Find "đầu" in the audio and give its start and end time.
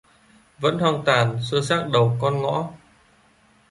1.93-2.17